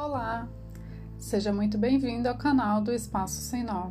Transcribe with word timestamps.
Olá, 0.00 0.48
seja 1.18 1.52
muito 1.52 1.76
bem-vindo 1.76 2.28
ao 2.28 2.36
canal 2.36 2.80
do 2.80 2.92
Espaço 2.92 3.40
Sem 3.40 3.64
Nó. 3.64 3.90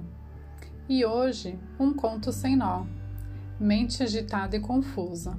E 0.87 1.05
hoje, 1.05 1.59
um 1.77 1.91
conto 1.91 2.31
sem 2.31 2.55
nó: 2.55 2.85
Mente 3.59 4.01
agitada 4.01 4.55
e 4.55 4.61
confusa. 4.61 5.37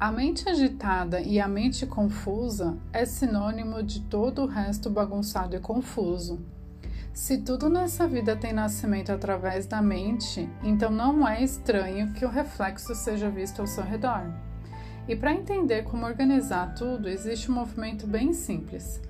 A 0.00 0.10
mente 0.10 0.48
agitada 0.48 1.20
e 1.20 1.38
a 1.38 1.46
mente 1.46 1.86
confusa 1.86 2.76
é 2.92 3.04
sinônimo 3.04 3.84
de 3.84 4.00
todo 4.00 4.42
o 4.42 4.46
resto 4.46 4.90
bagunçado 4.90 5.54
e 5.54 5.60
confuso. 5.60 6.40
Se 7.12 7.38
tudo 7.38 7.70
nessa 7.70 8.04
vida 8.08 8.34
tem 8.34 8.52
nascimento 8.52 9.12
através 9.12 9.64
da 9.64 9.80
mente, 9.80 10.50
então 10.60 10.90
não 10.90 11.26
é 11.26 11.40
estranho 11.40 12.12
que 12.14 12.24
o 12.24 12.28
reflexo 12.28 12.96
seja 12.96 13.30
visto 13.30 13.60
ao 13.60 13.68
seu 13.68 13.84
redor. 13.84 14.26
E 15.06 15.14
para 15.14 15.32
entender 15.32 15.84
como 15.84 16.04
organizar 16.04 16.74
tudo, 16.74 17.08
existe 17.08 17.48
um 17.48 17.54
movimento 17.54 18.08
bem 18.08 18.32
simples 18.32 19.00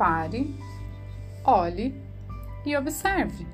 pare, 0.00 0.56
olhe 1.44 1.94
e 2.64 2.74
observe. 2.74 3.46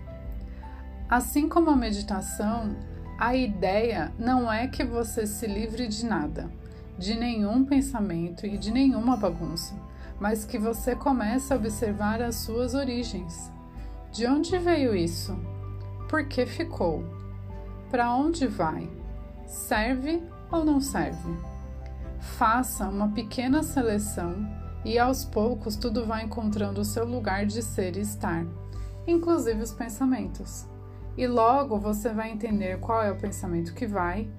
Assim 1.10 1.48
como 1.48 1.70
a 1.70 1.76
meditação, 1.76 2.76
a 3.18 3.34
ideia 3.34 4.12
não 4.16 4.52
é 4.52 4.68
que 4.68 4.84
você 4.84 5.26
se 5.26 5.44
livre 5.48 5.88
de 5.88 6.06
nada, 6.06 6.48
de 6.96 7.18
nenhum 7.18 7.64
pensamento 7.64 8.46
e 8.46 8.56
de 8.56 8.70
nenhuma 8.70 9.16
bagunça, 9.16 9.74
mas 10.20 10.44
que 10.44 10.56
você 10.56 10.94
comece 10.94 11.52
a 11.52 11.56
observar 11.56 12.22
as 12.22 12.36
suas 12.36 12.74
origens. 12.74 13.50
De 14.12 14.24
onde 14.24 14.56
veio 14.56 14.94
isso? 14.94 15.36
Por 16.08 16.28
que 16.28 16.46
ficou? 16.46 17.02
Para 17.90 18.14
onde 18.14 18.46
vai? 18.46 18.88
Serve 19.46 20.22
ou 20.52 20.64
não 20.64 20.80
serve? 20.80 21.36
Faça 22.20 22.88
uma 22.88 23.08
pequena 23.08 23.64
seleção 23.64 24.65
e 24.86 25.00
aos 25.00 25.24
poucos 25.24 25.74
tudo 25.74 26.06
vai 26.06 26.22
encontrando 26.22 26.80
o 26.80 26.84
seu 26.84 27.04
lugar 27.04 27.44
de 27.44 27.60
ser 27.60 27.96
e 27.96 28.00
estar, 28.02 28.46
inclusive 29.04 29.60
os 29.60 29.72
pensamentos. 29.72 30.64
E 31.18 31.26
logo 31.26 31.76
você 31.76 32.10
vai 32.10 32.30
entender 32.30 32.78
qual 32.78 33.02
é 33.02 33.10
o 33.10 33.18
pensamento 33.18 33.74
que 33.74 33.84
vai 33.84 34.30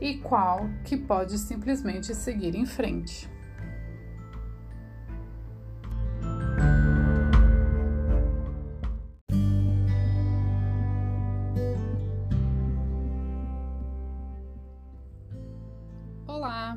e 0.00 0.16
qual 0.16 0.68
que 0.84 0.96
pode 0.96 1.38
simplesmente 1.38 2.12
seguir 2.12 2.56
em 2.56 2.66
frente. 2.66 3.30
Olá! 16.26 16.76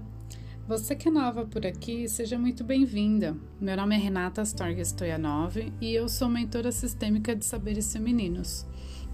Você 0.68 0.98
que 0.98 1.08
é 1.08 1.12
nova 1.12 1.46
por 1.46 1.66
aqui, 1.66 2.10
seja 2.10 2.38
muito 2.38 2.62
bem-vinda. 2.62 3.38
Meu 3.58 3.78
nome 3.78 3.96
é 3.96 3.98
Renata 3.98 4.42
Astorga 4.42 4.82
Stoyanov 4.82 5.56
e 5.80 5.94
eu 5.94 6.10
sou 6.10 6.28
mentora 6.28 6.74
sistêmica 6.74 7.34
de 7.34 7.46
saberes 7.46 7.94
femininos. 7.94 8.66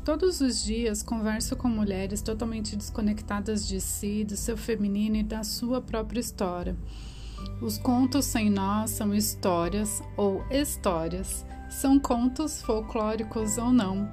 Todos 0.04 0.42
os 0.42 0.64
dias 0.64 1.04
converso 1.04 1.56
com 1.56 1.68
mulheres 1.68 2.24
totalmente 2.24 2.76
desconectadas 2.76 3.68
de 3.68 3.80
si, 3.80 4.24
do 4.24 4.36
seu 4.36 4.58
feminino 4.58 5.18
e 5.18 5.22
da 5.22 5.44
sua 5.44 5.80
própria 5.80 6.20
história. 6.20 6.76
Os 7.62 7.78
contos 7.78 8.26
sem 8.26 8.50
nós 8.50 8.90
são 8.90 9.14
histórias 9.14 10.02
ou 10.18 10.44
histórias, 10.50 11.46
são 11.70 12.00
contos 12.00 12.64
folclóricos 12.64 13.60
ou 13.60 13.72
não, 13.72 14.10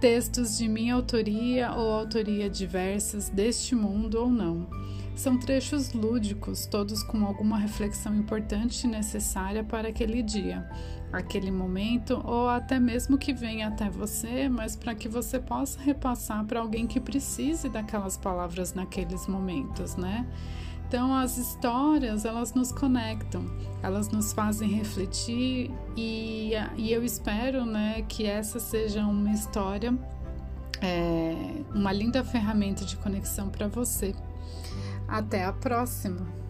textos 0.00 0.56
de 0.56 0.68
minha 0.68 0.94
autoria 0.94 1.72
ou 1.72 1.90
autoria 1.90 2.48
diversas 2.48 3.28
deste 3.28 3.74
mundo 3.74 4.20
ou 4.20 4.30
não 4.30 4.68
são 5.16 5.38
trechos 5.38 5.94
lúdicos, 5.94 6.66
todos 6.66 7.02
com 7.02 7.24
alguma 7.24 7.58
reflexão 7.58 8.14
importante 8.14 8.84
e 8.84 8.86
necessária 8.86 9.64
para 9.64 9.88
aquele 9.88 10.22
dia, 10.22 10.68
aquele 11.10 11.50
momento 11.50 12.22
ou 12.22 12.48
até 12.48 12.78
mesmo 12.78 13.16
que 13.16 13.32
venha 13.32 13.68
até 13.68 13.88
você, 13.88 14.46
mas 14.48 14.76
para 14.76 14.94
que 14.94 15.08
você 15.08 15.40
possa 15.40 15.80
repassar 15.80 16.44
para 16.44 16.60
alguém 16.60 16.86
que 16.86 17.00
precise 17.00 17.70
daquelas 17.70 18.18
palavras 18.18 18.74
naqueles 18.74 19.26
momentos, 19.26 19.96
né? 19.96 20.26
Então 20.86 21.12
as 21.16 21.38
histórias 21.38 22.24
elas 22.24 22.52
nos 22.52 22.70
conectam, 22.70 23.44
elas 23.82 24.08
nos 24.08 24.34
fazem 24.34 24.68
refletir 24.68 25.70
e, 25.96 26.52
e 26.76 26.92
eu 26.92 27.02
espero, 27.02 27.64
né, 27.64 28.04
que 28.06 28.24
essa 28.26 28.60
seja 28.60 29.00
uma 29.00 29.32
história, 29.32 29.98
é, 30.80 31.34
uma 31.74 31.90
linda 31.90 32.22
ferramenta 32.22 32.84
de 32.84 32.96
conexão 32.98 33.48
para 33.48 33.66
você. 33.66 34.14
Até 35.08 35.44
a 35.44 35.52
próxima! 35.52 36.45